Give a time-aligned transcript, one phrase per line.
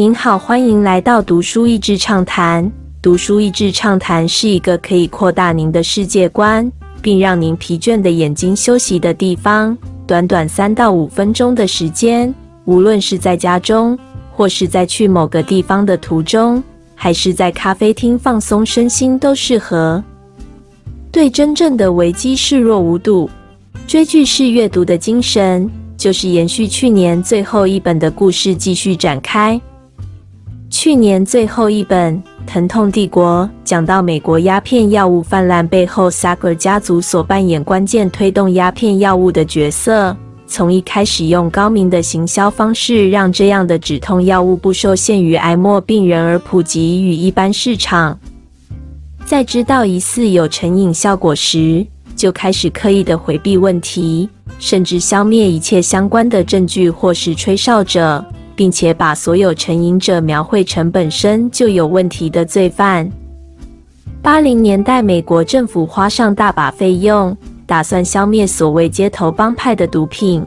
[0.00, 2.72] 您好，欢迎来到读书益智畅谈。
[3.02, 9.76] 读书益智畅谈是一个可以扩大您的世界观，并让您疲倦的眼睛休息的地方。
[10.06, 12.34] 短短三到五分钟的时间，
[12.64, 13.98] 无论是在家中，
[14.32, 16.64] 或是在去某个地方的途中，
[16.94, 20.02] 还是在咖啡厅放松身心，都适合。
[21.12, 23.28] 对真正的危机视若无睹，
[23.86, 29.60] 追剧式阅读的精神，就是延续去年最后一本的故事继续展开。
[30.82, 32.16] 去年最后一本
[32.46, 40.16] 《疼痛帝国》讲到美国鸦片药物泛滥背后，Sager 家族所扮演关键推动鸦片药物的角色。
[40.46, 48.18] 从一开始用高明的行销方式，让这样的止痛药物不受限于癌末病人而普及于一般市场。
[49.26, 54.26] 在知道疑似有成瘾效果时，就开始刻意的回避问题，
[54.58, 58.24] 甚至消灭一切相关的证据或是吹哨者，
[58.60, 63.10] 并且把所有成瘾者描绘成本身就有问题的罪犯。
[64.20, 70.44] 八零年代，美国政府花上大把费用，打算消灭所谓街头帮派的毒品，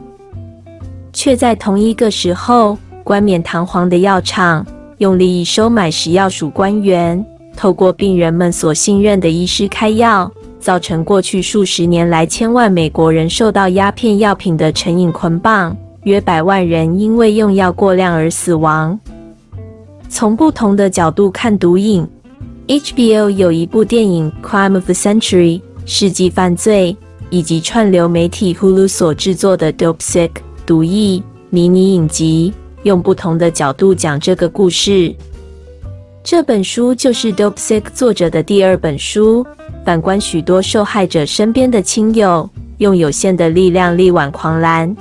[1.12, 4.64] 却在同一个时候，冠冕堂皇的药厂
[4.98, 7.20] 用利益收买食药署官员。
[7.56, 10.30] 透过病人们所信任的医师开药，
[10.60, 18.98] 造成过去数十年来千万美国人受到鸦片药品的成瘾捆绑，约百万人因为用药过量而死亡。
[20.08, 22.06] 从不同的角度看毒瘾
[22.68, 26.96] ，HBO 有一部电影《Crime of the Century》世纪犯罪，
[27.30, 30.28] 以及串流媒体 Hulu 所制作的《Dope Sick》
[30.64, 32.52] 毒疫迷你影集，
[32.84, 35.14] 用不同的角度讲这个故事。
[36.22, 39.44] 这本书就是《Dope Sick》作者的第二本书。
[39.84, 44.96] 反观许多受害者身边的亲友，用有限的力量力挽狂澜。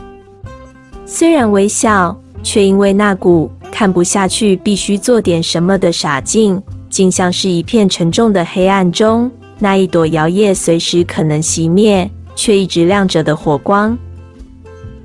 [1.05, 9.29] 虽然微笑，却因为那股看不下去、必须做点什么的傻劲，竟像是一片沉重的黑暗中
[9.59, 13.97] 那一朵摇曳、随时可能熄灭却一直亮着的火光。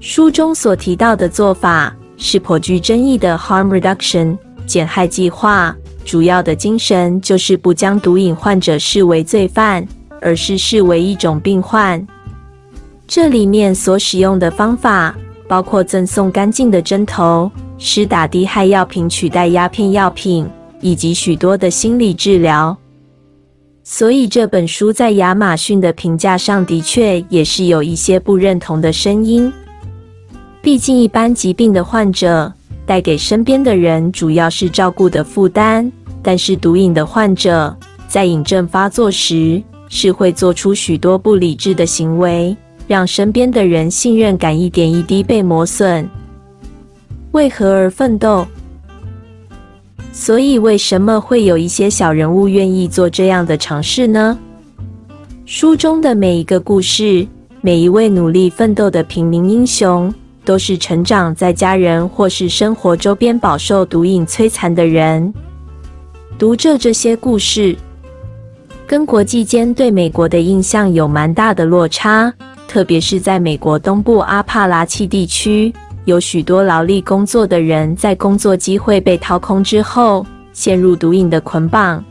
[0.01, 5.77] 书中所提到的做法是颇具争议的 Harm Reduction 减害计划。
[6.05, 9.87] 主要的精神就是不将毒瘾患者视为罪犯，
[10.23, 12.07] 而是视为一种病患。
[13.07, 15.15] 这里面所使用的方法
[15.49, 20.49] 包括赠送干净的针头、施打低害药品取代鸦片药品，
[20.81, 22.77] 以及许多的心理治疗。
[23.83, 29.51] 所以这本书在亚马逊的评价上的确也是有一些不认同的声音。
[30.61, 32.53] 毕竟，一般疾病的患者
[32.85, 35.91] 带给身边的人主要是照顾的负担。
[36.21, 37.75] 但是毒瘾的患者
[38.07, 42.55] 在瘾症发作时，是会做出许多不理智的行为，
[42.89, 46.09] 让身边的人信任感一点一滴被磨损。
[47.33, 48.47] 为何而奋斗？
[50.11, 54.37] 所以为什么会有一些小人物愿意做这样的尝试呢？
[55.45, 57.27] 书中的每一个故事，
[57.61, 60.13] 每一位努力奋斗的平民英雄，
[60.45, 65.33] 都是成长在家人或是生活周边饱受毒瘾摧残的人。
[66.39, 67.77] 读着这些故事，
[68.87, 72.33] 跟国际间对美国的印象有蛮大的落差。
[72.69, 75.73] 特别是在美国东部阿帕拉契地区，
[76.05, 82.05] 有许多劳力工作的人在工作机会被掏空之后，陷入毒瘾的捆绑。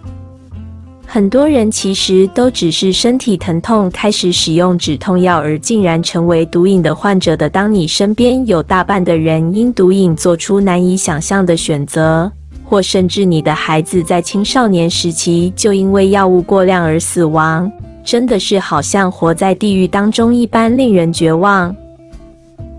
[1.05, 7.47] 很多人其实都只是身体疼痛，开始使用止痛药，而竟然成为毒瘾的患者的。
[7.49, 12.29] 当你身边有大半的人因毒瘾做出难以想象的选择。
[12.69, 17.71] 或甚至你的孩子在青少年时期就因为药物过量而死亡，
[18.07, 21.75] 真的是好像活在地狱当中一般令人绝望。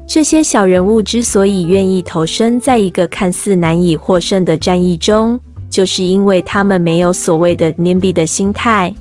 [0.06, 8.94] 这些小人物之所以愿意投身在一个看似难以获胜的战役中，就是因为他们没有所谓的 NIMBY 的心态。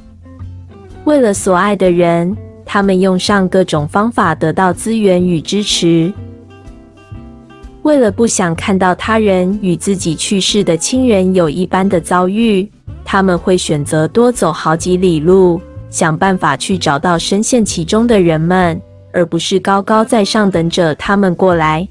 [1.06, 6.12] 为了所爱的人，他们用上各种方法得到资源与支持。
[7.84, 12.70] 为了不想看到他人与自己去世的亲人有一般的遭遇，
[13.06, 18.80] 他们会选择多走好几里路，想办法去找到深陷其中的人们，
[19.14, 21.88] 而不是高高在上等着他们过来。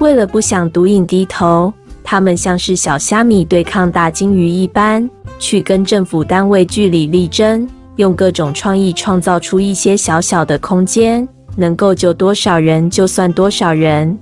[0.00, 1.72] 为了不想毒瘾低头，
[2.04, 5.08] 他们像是小虾米对抗大鲸鱼一般，
[5.38, 14.16] 去跟政府单位据理力争，用各种创意创造出一些小小的空间，能够救多少人就算多少人。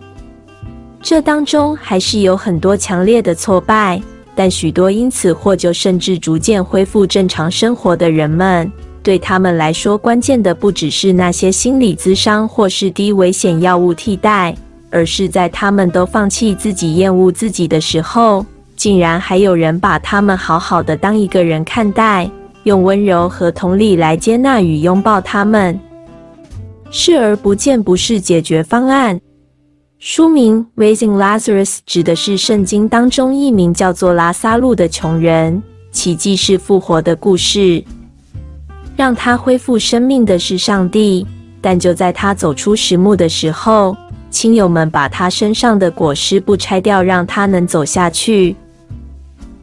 [1.03, 4.03] 这当中还是有很多强烈的挫败，
[4.37, 8.71] 但许多因此获救甚至逐渐恢复正常生活的人们，
[9.03, 14.55] 对他们来说，关键的不只是那些心理咨商或是低危险药物替代，
[14.91, 18.45] 而是在他们都放弃自己、厌恶自己的时候，
[18.77, 22.31] 竟然还有人把他们好好的当一个人看待，
[22.65, 25.81] 用温柔和同理来接纳与拥抱他们。
[26.91, 29.19] 视而不见不是解决方案。
[29.99, 37.83] 书名《Raising Lazarus》指的是圣经当中一名叫做拉萨路的穷人，奇迹是复活的故事。
[38.95, 41.27] 让他恢复生命的是上帝，
[41.63, 43.97] 但就在他走出石墓的时候，
[44.31, 48.55] 亲友们把他身上的裹尸布拆掉，让他能走下去。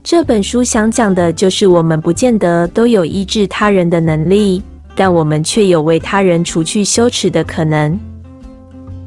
[0.03, 4.63] 这本书想讲的就是，我们不见得都有医治他人的能力，
[4.95, 7.99] 但我们却有为他人除去羞耻的可能。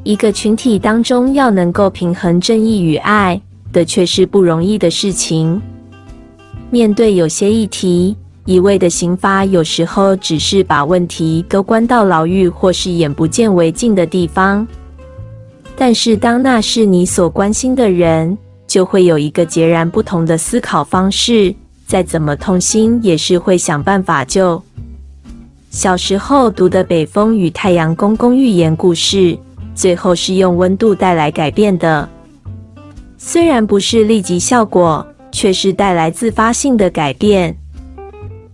[0.07, 3.41] 一个群体当中，要能够平衡正义与爱
[3.73, 5.61] 的，却是不容易的事情。
[6.69, 8.15] 面对有些议题，
[8.45, 14.65] 一味的刑罚有时候只是把问题都关到牢狱或是眼不见为净的地方。
[15.75, 21.53] 但是，当那是你所关心的人，就会有一个截然不同的思考方式。
[21.85, 24.63] 再怎么痛心，也是会想办法救。
[25.69, 29.37] 小时候读的《北风与太阳公公寓言故事。
[29.77, 32.09] 最后是用温度带来改变的，
[33.15, 37.55] 虽然不是立即效果，却是带来自发性的改变。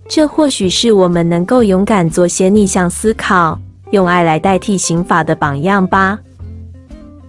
[0.09, 3.57] 这或许是我们能够勇敢做些逆向思考，
[3.91, 6.19] 用爱来代替刑法的榜样吧。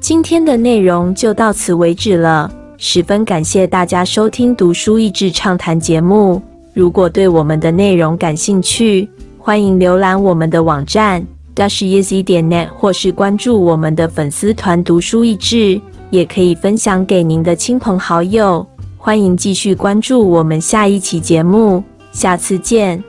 [0.00, 6.42] 今天的内容就到此为止了，十分感谢大家收听读书益智畅谈节目。
[6.72, 9.08] 如果对我们的内容感兴趣，
[9.38, 11.24] 欢迎浏览我们的网站。
[11.54, 15.80] Dasheasy 点 net，或是关注我们的粉丝团“读书益智”，
[16.10, 18.66] 也可以分享给您的亲朋好友。
[18.96, 23.02] 欢迎继续关注我们下一期节目，下次见。